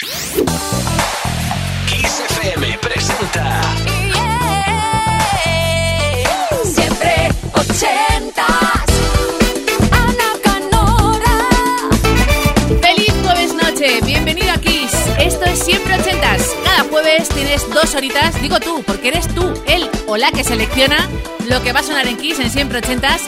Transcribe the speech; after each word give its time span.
Kiss 0.00 0.44
FM 2.38 2.78
presenta. 2.78 3.60
Siempre 6.62 7.28
ochentas. 7.52 8.86
Ana 9.90 10.38
Canora. 10.44 11.36
¡Feliz 12.80 13.12
jueves 13.24 13.54
noche! 13.54 14.00
Bienvenido 14.02 14.52
a 14.52 14.58
Kiss. 14.58 14.92
Esto 15.18 15.46
es 15.46 15.58
Siempre 15.58 15.96
Ochentas. 15.98 16.54
Cada 16.62 16.84
jueves 16.84 17.28
tienes 17.30 17.68
dos 17.68 17.92
horitas, 17.96 18.40
digo 18.40 18.60
tú, 18.60 18.84
porque 18.86 19.08
eres 19.08 19.26
tú, 19.34 19.52
él 19.66 19.90
o 20.06 20.16
la 20.16 20.30
que 20.30 20.44
selecciona 20.44 21.08
lo 21.48 21.60
que 21.64 21.72
va 21.72 21.80
a 21.80 21.82
sonar 21.82 22.06
en 22.06 22.16
Kiss 22.18 22.38
en 22.38 22.50
Siempre 22.50 22.78
Ochentas 22.78 23.22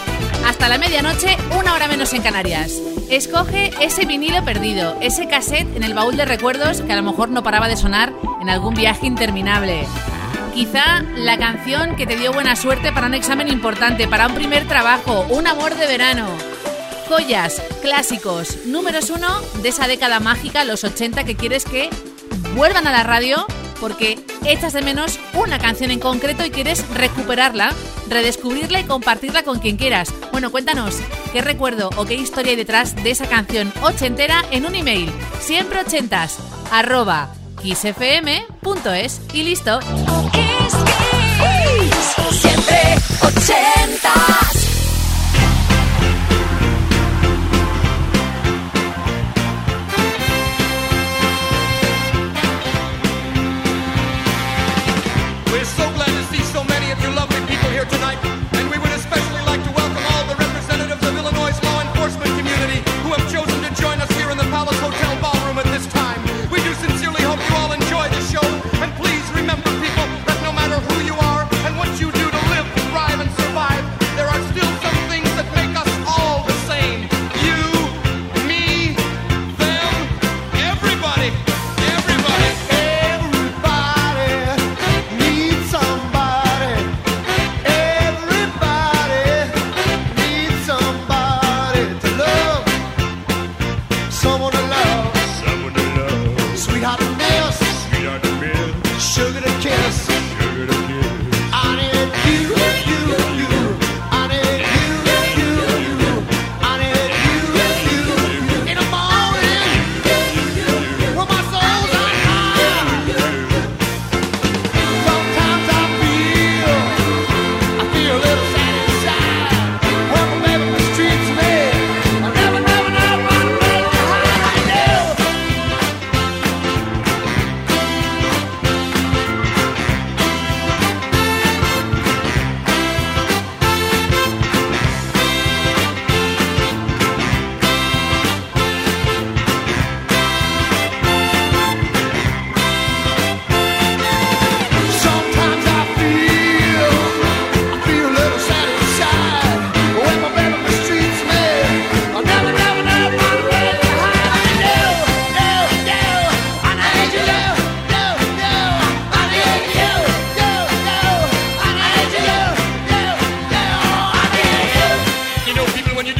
hasta 0.47 0.69
la 0.69 0.79
medianoche, 0.79 1.37
una 1.59 1.75
hora 1.75 1.89
menos 1.89 2.13
en 2.13 2.23
Canarias. 2.23 2.73
Escoge 3.11 3.71
ese 3.81 4.05
vinilo 4.05 4.45
perdido, 4.45 4.97
ese 5.01 5.27
cassette 5.29 5.77
en 5.77 5.83
el 5.83 5.95
baúl 5.95 6.17
de 6.17 6.25
recuerdos 6.25 6.81
que 6.81 6.93
a 6.93 6.97
lo 6.97 7.03
mejor 7.03 7.29
no 7.31 7.43
paraba 7.43 7.69
de 7.69 7.77
sonar 7.77 8.13
en 8.41 8.49
algún 8.49 8.75
viaje 8.75 9.07
interminable. 9.07 9.87
Quizá 10.55 11.03
la 11.17 11.39
canción 11.39 11.97
que 11.97 12.07
te 12.07 12.17
dio 12.17 12.33
buena 12.33 12.57
suerte 12.57 12.93
para 12.93 13.07
un 13.07 13.15
examen 13.15 13.49
importante, 13.49 14.09
para 14.09 14.27
un 14.27 14.35
primer 14.35 14.67
trabajo, 14.67 15.27
un 15.31 15.47
amor 15.47 15.75
de 15.75 15.87
verano. 15.87 16.27
Joyas, 17.09 17.63
clásicos, 17.83 18.65
números 18.67 19.11
uno 19.11 19.41
de 19.63 19.69
esa 19.69 19.89
década 19.89 20.21
mágica, 20.21 20.65
los 20.65 20.85
80, 20.85 21.25
que 21.25 21.37
quieres 21.37 21.65
que 21.65 21.91
vuelvan 22.55 22.87
a 22.87 22.93
la 22.93 23.03
radio 23.03 23.47
porque 23.81 24.19
echas 24.45 24.73
de 24.73 24.83
menos 24.83 25.19
una 25.35 25.59
canción 25.59 25.91
en 25.91 26.01
concreto 26.01 26.45
y 26.45 26.51
quieres 26.51 26.89
recuperarla, 26.91 27.73
redescubrirla 28.09 28.81
y 28.81 28.85
compartirla 28.85 29.43
con 29.43 29.59
quien 29.59 29.77
quieras. 29.77 30.13
Bueno, 30.33 30.51
cuéntanos 30.51 30.97
qué 31.33 31.41
recuerdo 31.41 31.91
o 31.97 32.05
qué 32.05 32.15
historia 32.15 32.51
hay 32.51 32.57
detrás 32.57 32.95
de 32.97 33.11
esa 33.11 33.27
canción 33.27 33.73
ochentera 33.83 34.45
en 34.51 34.67
un 34.67 34.75
email, 34.75 35.11
siempre 35.41 35.81
ochentas, 35.81 36.39
arroba 36.71 37.35
kissfm.es 37.63 39.21
y 39.33 39.43
listo. 39.43 39.81
Siempre 42.31 42.97
ochentas. 43.23 44.40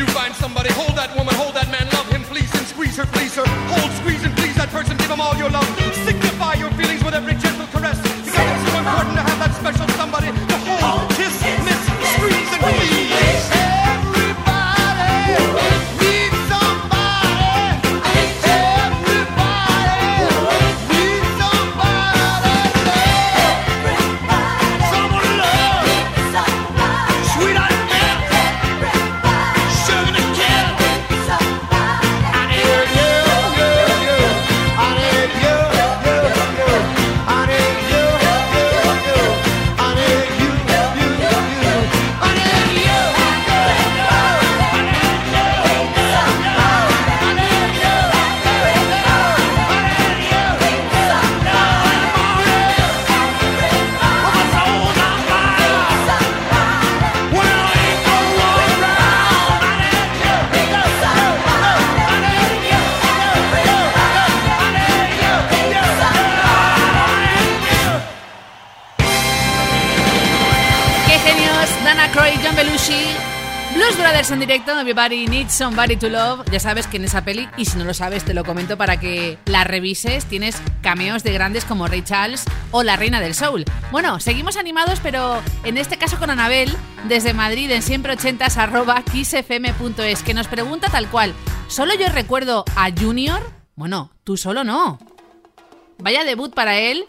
You 0.01 0.07
find 0.17 0.35
somebody, 0.35 0.73
hold 0.73 0.97
that 0.97 1.15
woman, 1.15 1.35
hold 1.35 1.55
that 1.55 1.69
man, 1.69 1.85
love 1.93 2.09
him, 2.09 2.23
please, 2.25 2.49
and 2.57 2.67
squeeze 2.67 2.97
her, 2.97 3.05
please 3.05 3.35
her. 3.37 3.45
Hold, 3.77 3.93
squeeze, 4.01 4.25
and 4.25 4.35
please 4.35 4.57
that 4.57 4.71
person, 4.71 4.97
give 4.97 5.11
him 5.11 5.21
all 5.21 5.37
your 5.37 5.51
love. 5.51 5.69
Signify 6.09 6.55
your 6.55 6.71
feelings 6.73 7.05
with 7.05 7.13
every 7.13 7.35
gentle 7.35 7.67
caress. 7.69 8.01
Because 8.01 8.49
it's 8.49 8.73
so 8.73 8.79
important 8.81 9.15
to 9.21 9.23
have 9.29 9.39
that 9.45 9.53
special 9.61 9.87
somebody 10.01 10.33
to 10.33 10.57
hold, 10.65 11.05
kiss, 11.21 11.37
miss, 11.69 11.83
squeeze, 12.17 12.53
and 12.57 12.63
please. 12.65 13.00
En 74.31 74.39
directo, 74.39 74.79
Everybody 74.79 75.27
Needs 75.27 75.53
Somebody 75.55 75.97
to 75.97 76.09
Love. 76.09 76.49
Ya 76.53 76.61
sabes 76.61 76.87
que 76.87 76.99
en 76.99 77.05
esa 77.05 77.25
peli, 77.25 77.49
y 77.57 77.65
si 77.65 77.77
no 77.77 77.85
lo 77.85 77.93
sabes, 77.93 78.25
te 78.25 78.33
lo 78.33 78.45
comento 78.45 78.79
para 78.79 79.01
que 79.01 79.39
la 79.47 79.65
revises. 79.65 80.25
Tienes 80.27 80.63
cameos 80.83 81.25
de 81.25 81.33
grandes 81.33 81.65
como 81.65 81.89
Ray 81.89 82.03
Charles 82.03 82.45
o 82.71 82.85
la 82.85 82.95
Reina 82.95 83.21
del 83.21 83.35
Soul. 83.35 83.65
Bueno, 83.91 84.21
seguimos 84.21 84.57
animados, 84.57 85.01
pero 85.03 85.43
en 85.65 85.79
este 85.79 85.97
caso 85.97 86.19
con 86.21 86.31
Anabel, 86.31 86.73
desde 87.09 87.35
Madrid 87.35 87.73
en 87.73 87.83
siempre 87.83 88.13
ochentas 88.13 88.57
arroba 88.57 89.03
kissfm.es, 89.03 90.23
que 90.23 90.35
nos 90.35 90.47
pregunta 90.47 90.89
tal 90.91 91.09
cual: 91.09 91.35
¿Solo 91.67 91.95
yo 91.95 92.09
recuerdo 92.09 92.65
a 92.77 92.89
Junior? 92.93 93.43
Bueno, 93.75 94.13
tú 94.23 94.37
solo 94.37 94.63
no. 94.63 95.01
Vaya 95.99 96.23
debut 96.23 96.55
para 96.55 96.79
él 96.79 97.05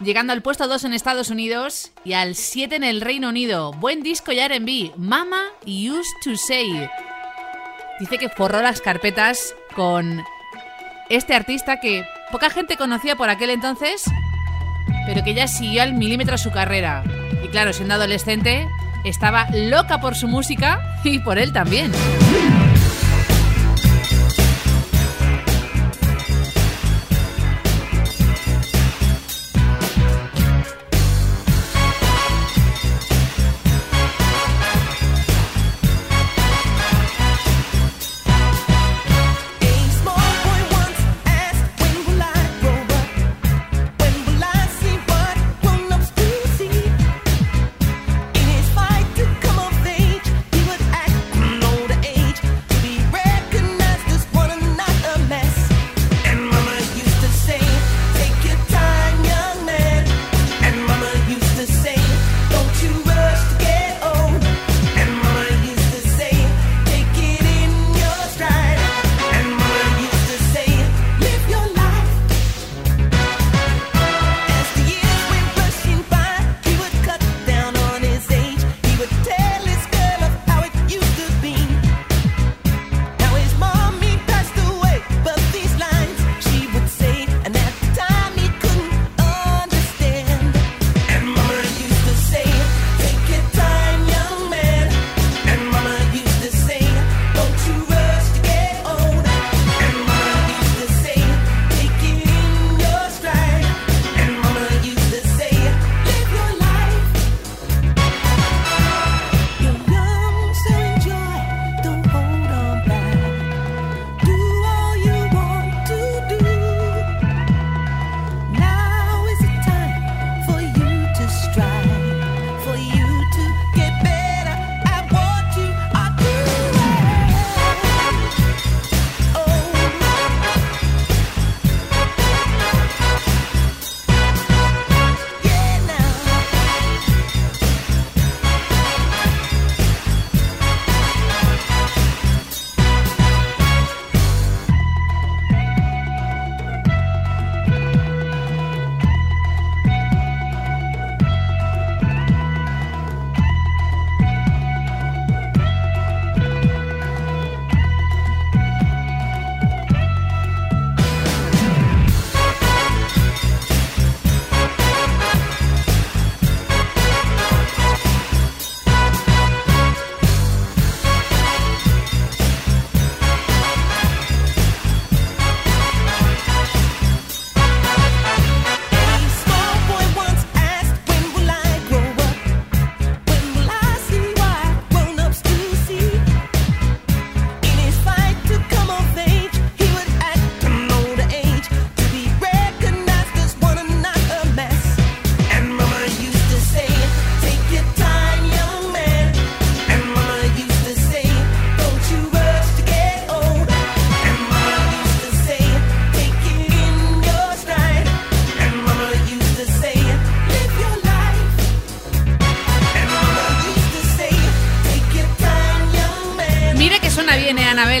Llegando 0.00 0.32
al 0.32 0.42
puesto 0.42 0.66
2 0.66 0.84
en 0.84 0.92
Estados 0.92 1.30
Unidos 1.30 1.92
y 2.04 2.14
al 2.14 2.34
7 2.34 2.76
en 2.76 2.84
el 2.84 3.00
Reino 3.00 3.28
Unido. 3.28 3.72
Buen 3.72 4.02
disco 4.02 4.32
y 4.32 4.38
R&B, 4.40 4.92
Mama 4.96 5.42
Used 5.66 6.10
to 6.24 6.36
Say. 6.36 6.88
Dice 8.00 8.18
que 8.18 8.28
forró 8.28 8.60
las 8.60 8.80
carpetas 8.80 9.54
con 9.74 10.22
este 11.08 11.34
artista 11.34 11.80
que 11.80 12.04
poca 12.32 12.50
gente 12.50 12.76
conocía 12.76 13.14
por 13.14 13.30
aquel 13.30 13.50
entonces, 13.50 14.04
pero 15.06 15.22
que 15.22 15.34
ya 15.34 15.46
siguió 15.46 15.82
al 15.82 15.94
milímetro 15.94 16.38
su 16.38 16.50
carrera. 16.50 17.04
Y 17.44 17.48
claro, 17.48 17.72
siendo 17.72 17.94
adolescente, 17.94 18.66
estaba 19.04 19.46
loca 19.52 20.00
por 20.00 20.16
su 20.16 20.26
música 20.26 20.80
y 21.04 21.20
por 21.20 21.38
él 21.38 21.52
también. 21.52 21.92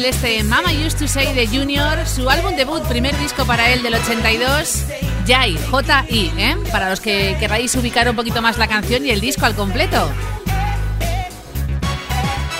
este 0.04 0.42
Mama 0.44 0.70
Used 0.72 0.98
to 0.98 1.08
Say 1.08 1.32
de 1.32 1.46
Junior, 1.46 2.06
su 2.06 2.28
álbum 2.28 2.54
debut, 2.56 2.82
primer 2.82 3.18
disco 3.18 3.46
para 3.46 3.70
él 3.72 3.82
del 3.82 3.94
82, 3.94 4.84
Jai, 5.26 5.56
J-I, 5.70 6.32
¿eh? 6.36 6.56
para 6.70 6.90
los 6.90 7.00
que 7.00 7.36
queráis 7.40 7.74
ubicar 7.74 8.08
un 8.10 8.14
poquito 8.14 8.42
más 8.42 8.58
la 8.58 8.68
canción 8.68 9.06
y 9.06 9.10
el 9.10 9.20
disco 9.20 9.46
al 9.46 9.54
completo. 9.54 10.10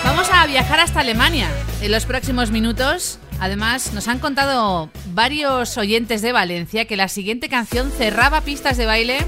Vamos 0.03 0.27
a 0.31 0.45
viajar 0.47 0.79
hasta 0.79 1.01
Alemania 1.01 1.47
en 1.81 1.91
los 1.91 2.05
próximos 2.05 2.49
minutos. 2.49 3.19
Además, 3.39 3.93
nos 3.93 4.07
han 4.07 4.19
contado 4.19 4.89
varios 5.13 5.77
oyentes 5.77 6.21
de 6.23 6.31
Valencia 6.31 6.85
que 6.85 6.95
la 6.95 7.09
siguiente 7.09 7.47
canción 7.47 7.91
cerraba 7.91 8.41
pistas 8.41 8.77
de 8.77 8.87
baile 8.87 9.19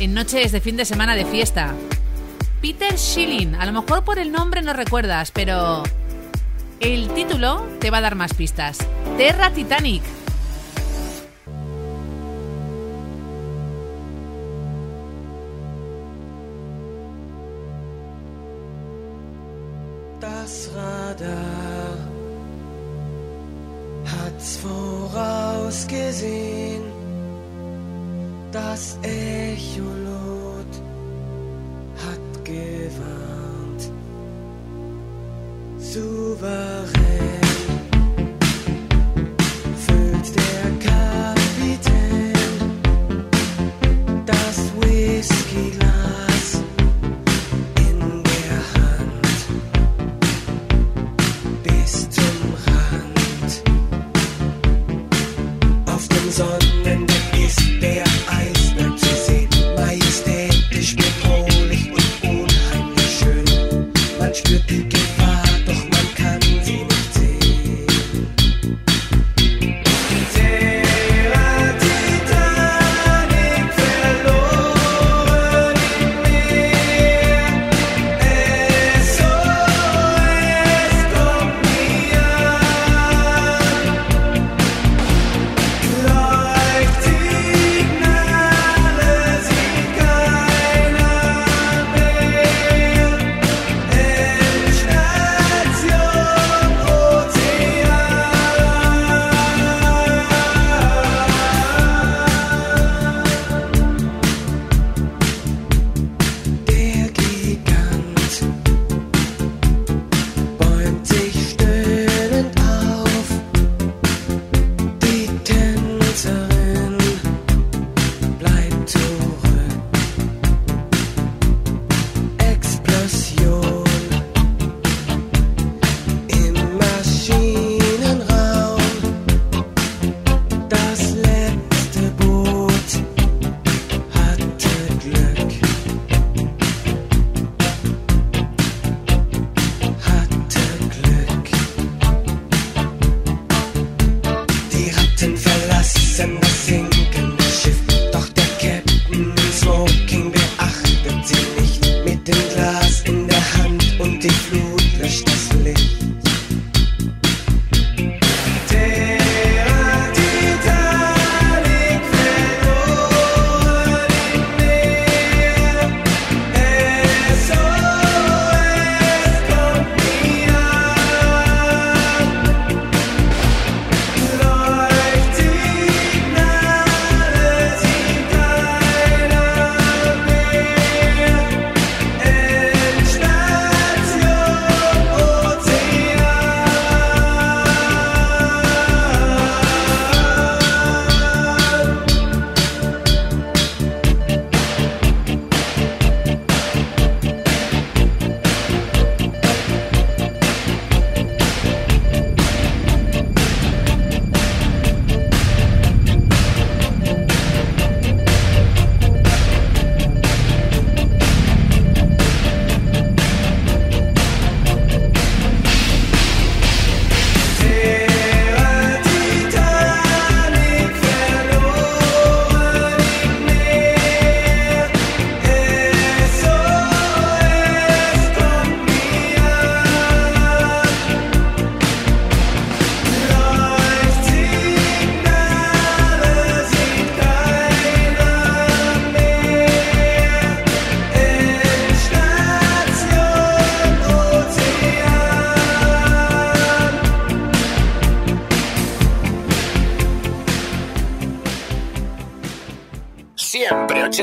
en 0.00 0.14
noches 0.14 0.50
de 0.50 0.60
fin 0.60 0.76
de 0.76 0.84
semana 0.84 1.14
de 1.14 1.24
fiesta. 1.24 1.72
Peter 2.60 2.98
Schilling, 2.98 3.54
a 3.54 3.66
lo 3.66 3.72
mejor 3.72 4.02
por 4.02 4.18
el 4.18 4.32
nombre 4.32 4.62
no 4.62 4.72
recuerdas, 4.72 5.30
pero 5.30 5.82
el 6.82 7.08
título 7.14 7.64
te 7.78 7.90
va 7.92 7.98
a 7.98 8.00
dar 8.00 8.16
más 8.16 8.34
pistas. 8.34 8.78
Terra 9.16 9.52
Titanic. 9.52 10.02
Das 20.20 20.72
Radar 20.74 21.98
hat's 24.04 24.58
vorausgesehen, 24.60 26.82
das 28.50 28.98
Echolot 29.04 30.66
hat 32.04 32.44
gewarnt. 32.44 33.21
souverän. 35.92 37.40
Füllt 39.76 40.34
der 40.36 40.70
Kampf 40.80 40.91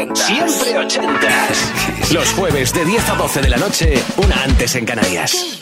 80. 0.10 0.16
Siempre 0.16 0.78
ochentas. 0.78 2.12
Los 2.14 2.32
jueves 2.34 2.74
de 2.74 2.86
10 2.86 3.10
a 3.10 3.16
12 3.16 3.42
de 3.42 3.50
la 3.50 3.58
noche, 3.58 3.94
una 4.18 4.44
antes 4.44 4.76
en 4.76 4.86
Canarias. 4.86 5.59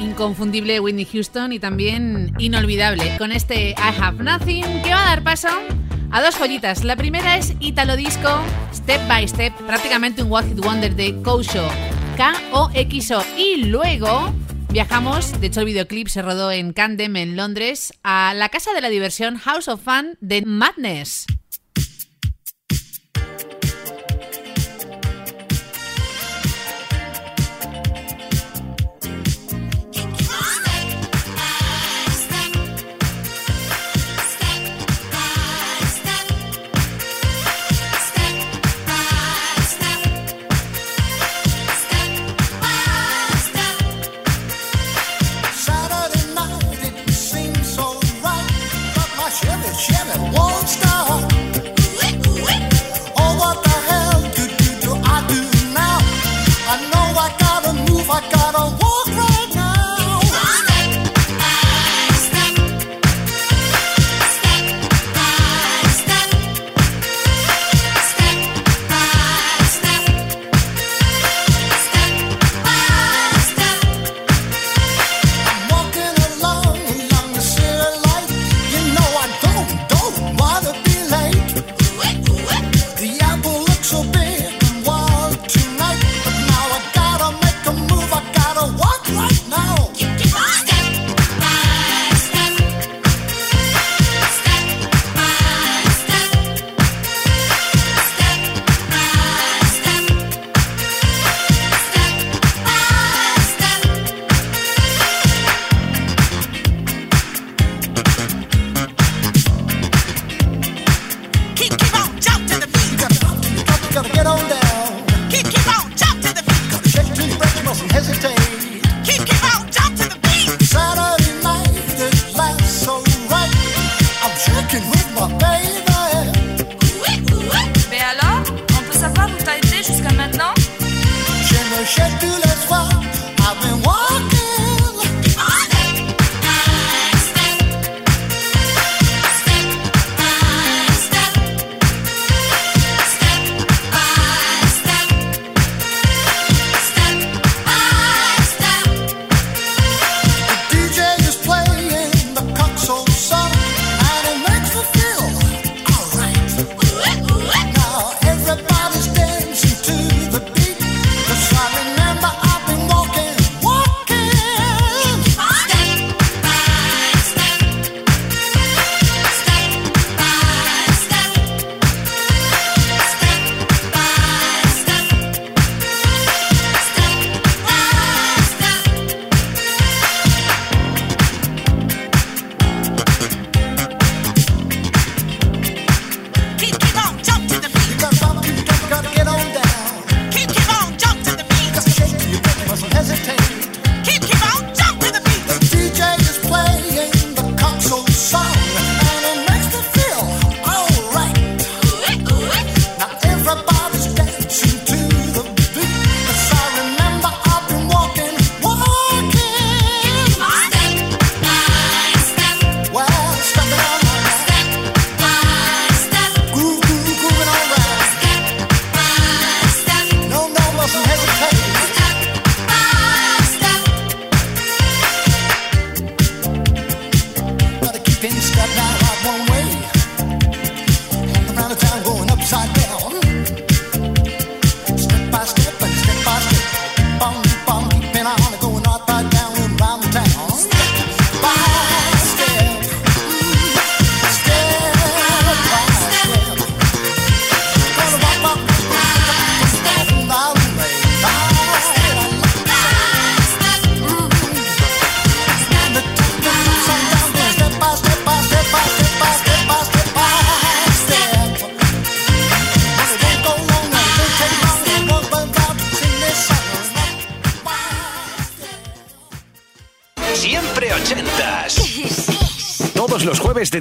Inconfundible 0.00 0.80
Whitney 0.80 1.06
Houston 1.06 1.52
y 1.52 1.58
también 1.58 2.32
inolvidable 2.38 3.16
con 3.18 3.32
este 3.32 3.70
I 3.70 4.00
Have 4.00 4.22
Nothing 4.22 4.82
que 4.82 4.90
va 4.90 5.02
a 5.02 5.06
dar 5.06 5.22
paso 5.22 5.48
a 6.10 6.22
dos 6.22 6.36
joyitas. 6.36 6.84
La 6.84 6.96
primera 6.96 7.36
es 7.36 7.54
Italo 7.60 7.96
Disco 7.96 8.40
Step 8.72 9.06
by 9.08 9.26
Step, 9.26 9.54
prácticamente 9.66 10.22
un 10.22 10.32
One 10.32 10.48
Hit 10.48 10.64
Wonder 10.64 10.94
de 10.94 11.20
Kousho, 11.22 11.68
K-O-X-O. 12.16 13.24
Y 13.36 13.64
luego 13.64 14.32
viajamos, 14.70 15.40
de 15.40 15.46
hecho 15.48 15.60
el 15.60 15.66
videoclip 15.66 16.08
se 16.08 16.22
rodó 16.22 16.50
en 16.50 16.72
Camden, 16.72 17.16
en 17.16 17.36
Londres, 17.36 17.92
a 18.02 18.34
la 18.34 18.48
casa 18.48 18.72
de 18.72 18.80
la 18.80 18.88
diversión 18.88 19.36
House 19.36 19.68
of 19.68 19.82
Fun 19.82 20.16
de 20.20 20.42
Madness. 20.42 21.26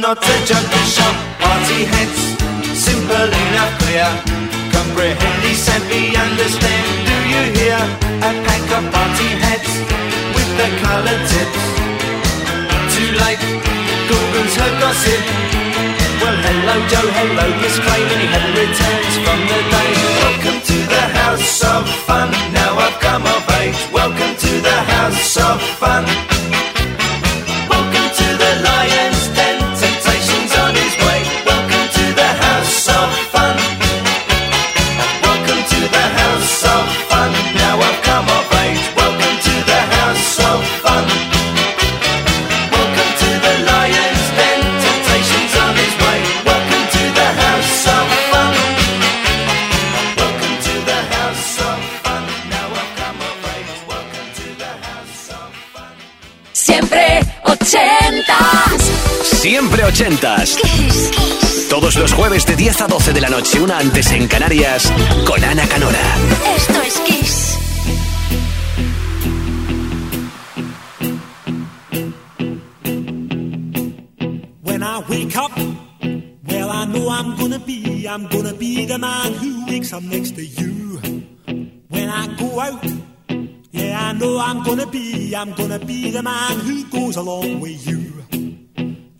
not 0.00 0.16
a 0.16 0.36
junkie 0.48 0.86
shop. 0.88 1.14
Party 1.44 1.84
heads, 1.84 2.20
simple 2.72 3.28
enough, 3.28 3.72
clear. 3.84 4.08
Comprehend, 4.72 5.44
savvy, 5.52 6.16
understand. 6.16 6.86
Do 7.04 7.16
you 7.28 7.42
hear? 7.52 7.80
A 8.24 8.32
pack 8.48 8.64
of 8.80 8.84
party 8.96 9.28
heads 9.44 9.70
with 10.32 10.50
the 10.56 10.68
colored 10.80 11.24
tips. 11.28 11.62
Too 12.96 13.10
late, 13.20 13.44
Google's 14.08 14.54
heard 14.56 14.76
gossip. 14.80 15.20
Well, 16.20 16.38
hello, 16.48 16.76
Joe, 16.88 17.08
hello, 17.20 17.46
Miss 17.60 17.76
Clay, 17.84 18.00
many 18.08 18.26
happy 18.32 18.52
returns 18.56 19.14
from 19.20 19.40
the 19.52 19.60
day. 19.68 19.90
Welcome 20.24 20.60
to 20.64 20.76
the 20.94 21.04
house 21.20 21.60
of 21.60 21.84
fun. 22.08 22.32
Now 22.56 22.72
I've 22.84 22.98
come 23.00 23.24
of 23.28 23.44
age. 23.60 23.76
Welcome 23.92 24.32
to 24.32 24.52
the 24.64 24.78
house 24.96 25.36
of 25.36 25.60
fun. 25.76 26.39
Siempre 59.40 59.82
ochentas. 59.84 60.58
Todos 61.70 61.96
los 61.96 62.12
jueves 62.12 62.44
de 62.44 62.56
10 62.56 62.82
a 62.82 62.86
12 62.88 63.14
de 63.14 63.22
la 63.22 63.30
noche, 63.30 63.58
una 63.58 63.78
antes 63.78 64.12
en 64.12 64.28
Canarias, 64.28 64.92
con 65.26 65.42
Ana 65.42 65.66
Canora. 65.66 65.98
Esto 66.54 66.82
es 66.82 67.00
Kiss. 67.00 67.58
When 74.62 74.82
I 74.82 75.02
wake 75.08 75.34
up, 75.34 75.52
well, 76.44 76.70
I 76.70 76.84
know 76.84 77.08
I'm 77.08 77.34
gonna 77.38 77.58
be, 77.58 78.06
I'm 78.06 78.28
gonna 78.28 78.52
be 78.52 78.84
the 78.84 78.98
man 78.98 79.32
who 79.32 79.64
wakes 79.64 79.94
up 79.94 80.02
next 80.02 80.34
to 80.36 80.44
you. 80.44 81.00
When 81.88 82.10
I 82.10 82.26
go 82.38 82.60
out, 82.60 82.84
yeah, 83.72 84.10
I 84.10 84.12
know 84.12 84.38
I'm 84.38 84.62
gonna 84.64 84.86
be, 84.86 85.34
I'm 85.34 85.54
gonna 85.54 85.78
be 85.78 86.10
the 86.10 86.22
man 86.22 86.58
who 86.60 86.84
goes 86.90 87.16
along 87.16 87.60
with 87.60 87.86
you. 87.86 88.20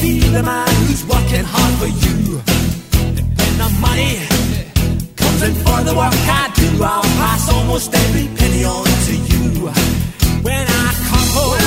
be 0.00 0.20
the 0.20 0.42
man 0.42 0.68
who's 0.86 1.04
working 1.06 1.44
hard 1.44 1.74
for 1.80 1.90
you. 2.04 2.40
And 3.44 3.54
the 3.62 3.68
money 3.80 4.14
comes 5.16 5.42
in 5.42 5.54
for 5.64 5.78
the 5.82 5.94
work 5.94 6.14
I 6.14 6.50
do, 6.54 6.68
I'll 6.82 7.02
pass 7.18 7.52
almost 7.52 7.94
every 7.94 8.28
penny 8.36 8.64
on 8.64 8.84
to 8.84 9.14
you. 9.30 9.68
When 10.46 10.64
I 10.82 10.86
come 11.10 11.28
home, 11.36 11.58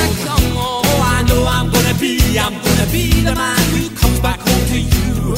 oh, 0.56 0.82
I 1.16 1.22
know 1.28 1.44
I'm 1.46 1.70
gonna 1.70 1.94
be, 2.00 2.38
I'm 2.38 2.54
gonna 2.54 2.88
be 2.90 3.20
the 3.20 3.34
man 3.34 3.62
who 3.74 3.90
comes 3.96 4.20
back 4.20 4.40
home 4.40 4.64
to 4.72 4.78
you. 4.80 5.36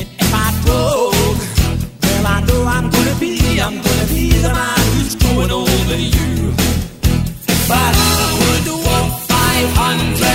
And 0.00 0.08
if 0.24 0.30
I 0.32 0.48
broke, 0.64 1.40
well, 2.02 2.26
I 2.26 2.40
know 2.46 2.64
I'm 2.64 2.88
gonna 2.90 3.16
be, 3.20 3.60
I'm 3.60 3.76
gonna 3.86 4.06
be 4.08 4.30
the 4.40 4.52
man 4.60 4.80
who's 4.94 5.14
going 5.14 5.50
over 5.50 5.96
you. 5.96 6.54
But 7.68 7.92
I 7.96 8.24
would 8.40 8.66
walk 8.84 9.20
500 9.28 10.33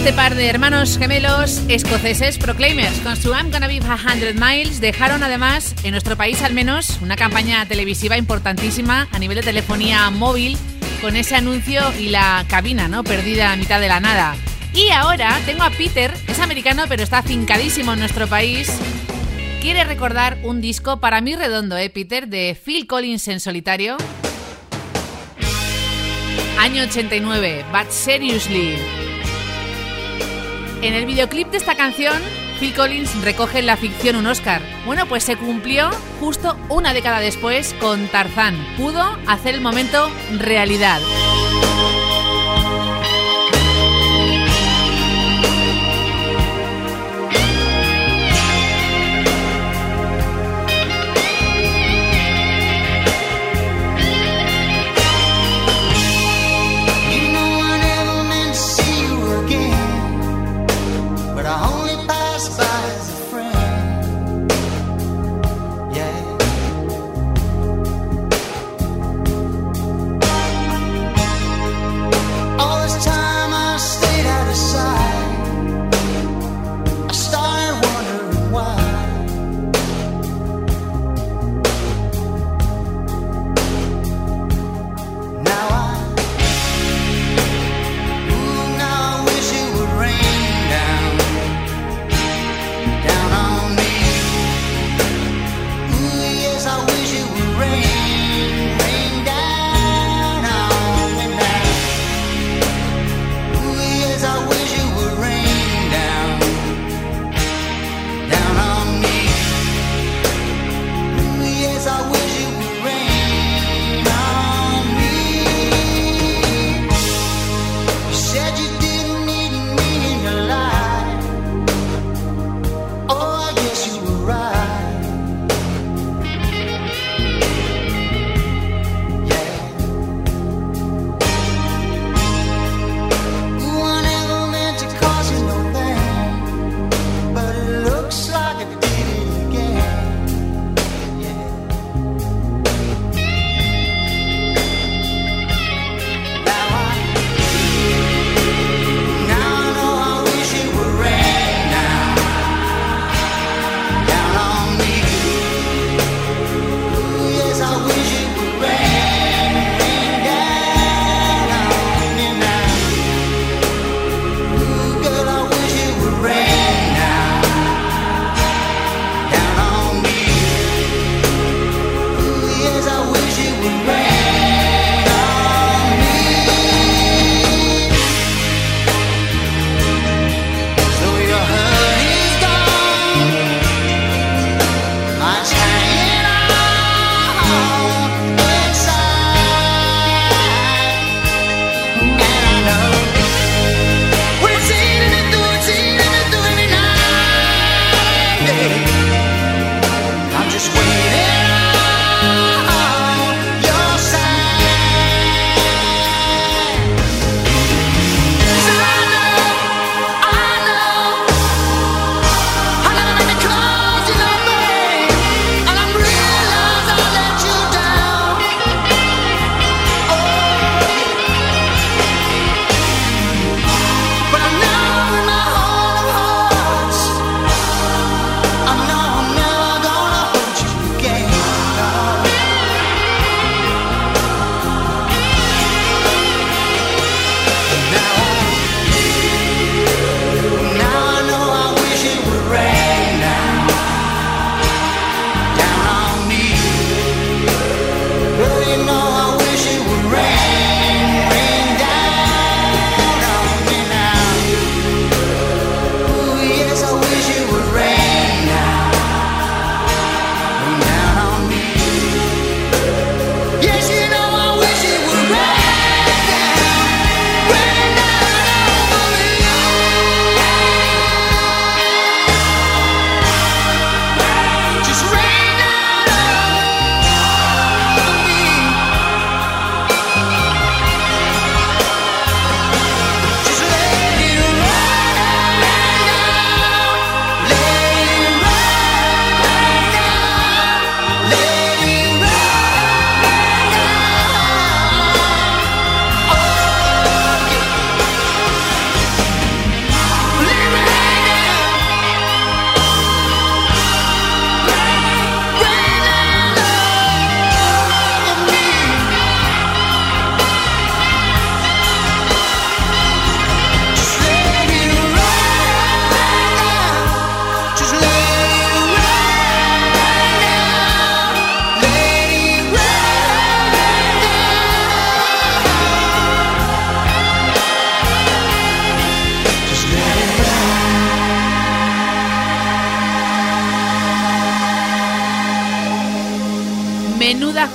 Este 0.00 0.14
par 0.14 0.34
de 0.34 0.46
hermanos 0.46 0.96
gemelos 0.96 1.60
escoceses 1.68 2.38
Proclaimers 2.38 3.00
con 3.00 3.18
su 3.18 3.34
I'm 3.34 3.50
Gonna 3.50 3.66
Be 3.66 3.80
a 3.86 3.96
Hundred 3.96 4.34
Miles 4.34 4.80
dejaron 4.80 5.22
además, 5.22 5.74
en 5.82 5.90
nuestro 5.90 6.16
país 6.16 6.40
al 6.40 6.54
menos, 6.54 6.98
una 7.02 7.16
campaña 7.16 7.66
televisiva 7.66 8.16
importantísima 8.16 9.08
a 9.12 9.18
nivel 9.18 9.36
de 9.36 9.42
telefonía 9.42 10.08
móvil 10.08 10.56
con 11.02 11.16
ese 11.16 11.36
anuncio 11.36 11.82
y 11.98 12.08
la 12.08 12.46
cabina, 12.48 12.88
¿no? 12.88 13.04
Perdida 13.04 13.52
a 13.52 13.56
mitad 13.56 13.78
de 13.78 13.88
la 13.88 14.00
nada. 14.00 14.36
Y 14.72 14.88
ahora 14.88 15.38
tengo 15.44 15.64
a 15.64 15.70
Peter, 15.70 16.14
es 16.26 16.38
americano 16.40 16.84
pero 16.88 17.02
está 17.02 17.22
fincadísimo 17.22 17.92
en 17.92 17.98
nuestro 17.98 18.26
país. 18.26 18.72
Quiere 19.60 19.84
recordar 19.84 20.38
un 20.42 20.62
disco 20.62 20.98
para 20.98 21.20
mí 21.20 21.36
redondo, 21.36 21.76
¿eh, 21.76 21.90
Peter? 21.90 22.26
De 22.26 22.56
Phil 22.58 22.86
Collins 22.86 23.28
en 23.28 23.38
solitario. 23.38 23.98
Año 26.58 26.84
89, 26.84 27.66
But 27.70 27.90
Seriously. 27.90 28.99
En 30.82 30.94
el 30.94 31.04
videoclip 31.04 31.48
de 31.50 31.58
esta 31.58 31.74
canción, 31.74 32.22
Phil 32.58 32.74
Collins 32.74 33.22
recoge 33.22 33.58
en 33.58 33.66
la 33.66 33.76
ficción 33.76 34.16
un 34.16 34.26
Oscar. 34.26 34.62
Bueno, 34.86 35.04
pues 35.06 35.24
se 35.24 35.36
cumplió 35.36 35.90
justo 36.20 36.56
una 36.70 36.94
década 36.94 37.20
después 37.20 37.74
con 37.80 38.06
Tarzán. 38.08 38.56
Pudo 38.78 39.18
hacer 39.26 39.54
el 39.54 39.60
momento 39.60 40.10
realidad. 40.38 41.00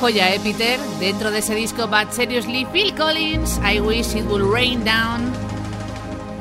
joya, 0.05 0.35
¿eh, 0.35 0.39
Peter? 0.39 0.79
Dentro 0.99 1.31
de 1.31 1.39
ese 1.39 1.55
disco 1.55 1.87
Bad 1.87 2.11
Seriously, 2.11 2.67
Phil 2.71 2.93
Collins, 2.93 3.59
I 3.65 3.79
Wish 3.79 4.15
It 4.15 4.25
Would 4.25 4.53
Rain 4.53 4.85
Down. 4.85 5.33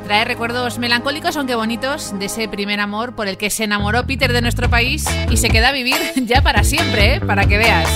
Trae 0.03 0.23
recuerdos 0.23 0.77
melancólicos, 0.77 1.35
aunque 1.35 1.55
bonitos, 1.55 2.13
de 2.19 2.25
ese 2.25 2.47
primer 2.47 2.79
amor 2.79 3.15
por 3.15 3.27
el 3.27 3.37
que 3.37 3.49
se 3.49 3.63
enamoró 3.63 4.05
Peter 4.05 4.31
de 4.33 4.41
nuestro 4.43 4.69
país 4.69 5.05
y 5.31 5.37
se 5.37 5.49
queda 5.49 5.69
a 5.69 5.71
vivir 5.71 5.97
ya 6.27 6.43
para 6.43 6.63
siempre. 6.63 7.15
Eh, 7.15 7.21
para 7.21 7.47
que 7.47 7.57
veas. 7.57 7.89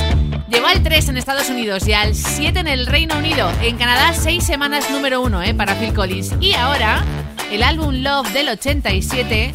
Llegó 0.50 0.66
al 0.66 0.82
3 0.82 1.10
en 1.10 1.18
Estados 1.18 1.52
Unidos 1.52 1.88
y 1.88 1.94
al 1.94 2.16
7 2.16 2.62
en 2.62 2.68
el 2.68 2.88
Reino 2.88 3.16
Unido. 3.20 3.48
En 3.62 3.78
Canadá, 3.78 4.14
6 4.16 4.44
semanas 4.44 4.90
número 4.90 5.22
1, 5.22 5.44
¿eh? 5.44 5.54
Para 5.54 5.76
Phil 5.76 5.94
Collins. 5.94 6.34
Y 6.42 6.54
ahora, 6.54 7.04
el 7.52 7.62
álbum 7.62 7.94
Love 8.02 8.34
del 8.34 8.50
87 8.50 9.54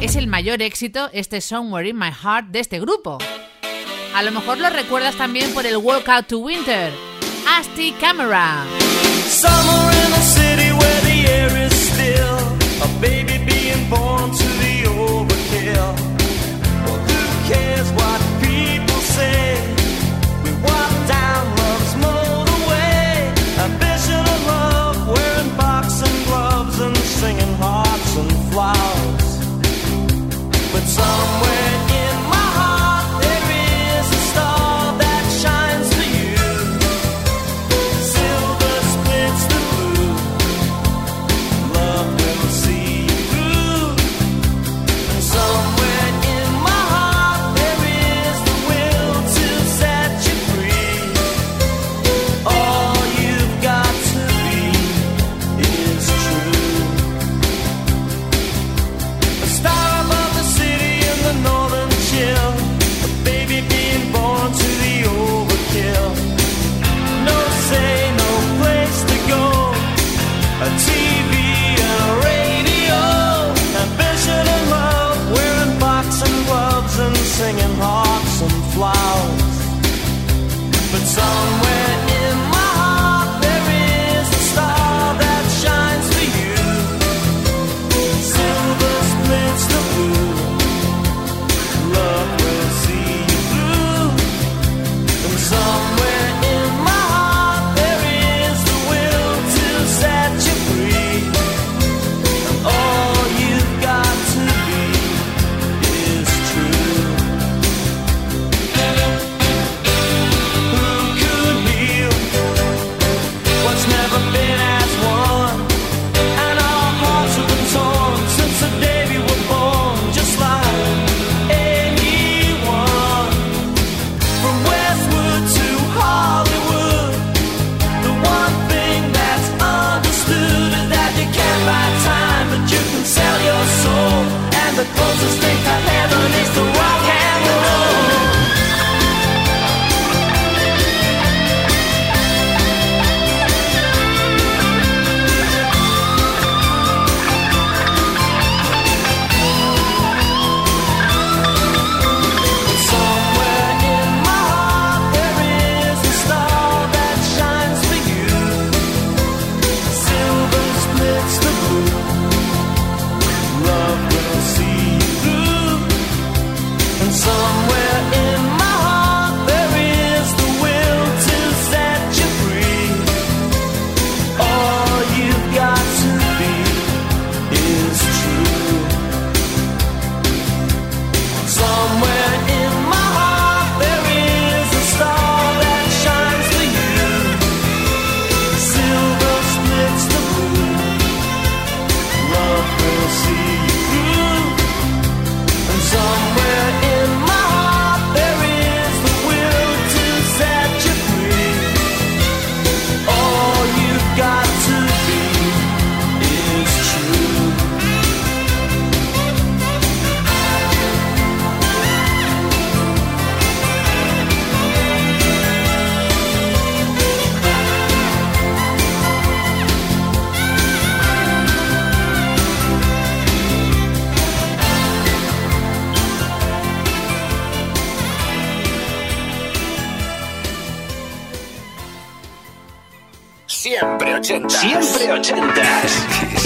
es 0.00 0.16
el 0.16 0.26
mayor 0.26 0.62
éxito, 0.62 1.10
este 1.12 1.40
Somewhere 1.40 1.88
in 1.88 1.96
My 1.96 2.10
Heart, 2.10 2.48
de 2.48 2.58
este 2.58 2.80
grupo. 2.80 3.18
A 4.14 4.22
lo 4.22 4.32
mejor 4.32 4.58
lo 4.58 4.70
recuerdas 4.70 5.14
también 5.16 5.52
por 5.52 5.66
el 5.66 5.76
Walkout 5.76 6.26
to 6.26 6.38
Winter. 6.38 6.92
Asti 7.58 7.92
Camera. 7.92 8.64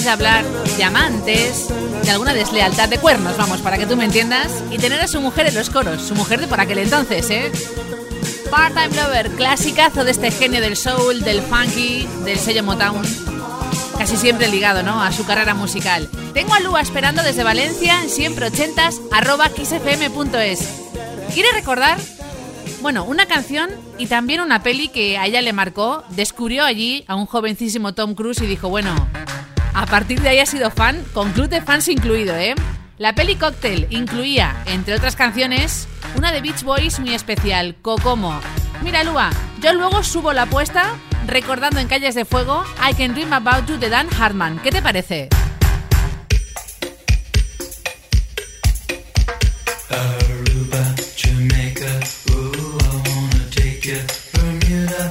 Capaz 0.00 0.04
de 0.04 0.10
hablar 0.10 0.44
de 0.76 0.84
amantes, 0.84 1.68
de 2.02 2.10
alguna 2.10 2.32
deslealtad, 2.32 2.88
de 2.88 2.98
cuernos, 2.98 3.36
vamos, 3.36 3.60
para 3.60 3.76
que 3.76 3.86
tú 3.86 3.96
me 3.96 4.04
entiendas, 4.04 4.50
y 4.70 4.78
tener 4.78 5.00
a 5.00 5.06
su 5.06 5.20
mujer 5.20 5.46
en 5.46 5.54
los 5.54 5.68
coros, 5.68 6.00
su 6.00 6.14
mujer 6.14 6.40
de 6.40 6.46
por 6.46 6.60
aquel 6.60 6.78
entonces, 6.78 7.28
¿eh? 7.30 7.52
Part-Time 8.50 8.96
Lover, 8.96 9.30
clasicazo 9.32 10.04
de 10.04 10.12
este 10.12 10.30
genio 10.30 10.60
del 10.60 10.76
soul, 10.76 11.20
del 11.22 11.42
funky, 11.42 12.08
del 12.24 12.38
sello 12.38 12.62
Motown. 12.62 13.02
Casi 13.98 14.16
siempre 14.16 14.48
ligado, 14.48 14.82
¿no? 14.82 15.02
A 15.02 15.12
su 15.12 15.26
carrera 15.26 15.54
musical. 15.54 16.08
Tengo 16.32 16.54
a 16.54 16.60
Lua 16.60 16.80
esperando 16.80 17.22
desde 17.22 17.44
Valencia 17.44 18.02
en 18.02 18.08
siempre 18.08 18.46
ochentas 18.46 19.00
arroba 19.12 19.50
kissfm.es. 19.50 20.60
¿Quiere 21.34 21.52
recordar? 21.52 21.98
Bueno, 22.80 23.04
una 23.04 23.26
canción 23.26 23.70
y 23.98 24.06
también 24.06 24.40
una 24.40 24.62
peli 24.62 24.88
que 24.88 25.18
a 25.18 25.26
ella 25.26 25.42
le 25.42 25.52
marcó. 25.52 26.02
Descubrió 26.08 26.64
allí 26.64 27.04
a 27.06 27.16
un 27.16 27.26
jovencísimo 27.26 27.92
Tom 27.92 28.14
Cruise 28.14 28.40
y 28.40 28.46
dijo, 28.46 28.70
bueno, 28.70 28.94
a 29.80 29.86
partir 29.86 30.20
de 30.20 30.28
ahí 30.28 30.38
ha 30.38 30.44
sido 30.44 30.70
fan, 30.70 31.02
con 31.14 31.32
club 31.32 31.48
de 31.48 31.62
fans 31.62 31.88
incluido, 31.88 32.36
¿eh? 32.36 32.54
La 32.98 33.14
peli 33.14 33.36
Cocktail 33.36 33.86
incluía, 33.88 34.62
entre 34.66 34.92
otras 34.92 35.16
canciones, 35.16 35.88
una 36.18 36.32
de 36.32 36.42
Beach 36.42 36.62
Boys 36.64 37.00
muy 37.00 37.14
especial, 37.14 37.74
Kokomo. 37.80 38.38
Mira, 38.82 39.04
Lua, 39.04 39.30
yo 39.62 39.72
luego 39.72 40.02
subo 40.04 40.34
la 40.34 40.42
apuesta 40.42 40.96
recordando 41.26 41.80
en 41.80 41.88
Calles 41.88 42.14
de 42.14 42.26
Fuego 42.26 42.62
I 42.90 42.92
Can 42.92 43.14
Dream 43.14 43.32
About 43.32 43.70
You 43.70 43.78
de 43.78 43.88
Dan 43.88 44.08
Hartman. 44.12 44.58
¿Qué 44.58 44.70
te 44.70 44.82
parece? 44.82 45.30
Aruba, 49.88 50.94
Jamaica, 51.16 52.00
I 52.28 52.34
wanna 52.34 53.50
take 53.50 53.80
you. 53.88 53.96
Bermuda, 54.34 55.10